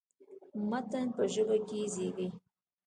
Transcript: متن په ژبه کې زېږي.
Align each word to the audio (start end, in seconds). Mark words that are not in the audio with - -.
متن 0.69 1.07
په 1.15 1.23
ژبه 1.33 1.57
کې 1.67 1.79
زېږي. 1.93 2.27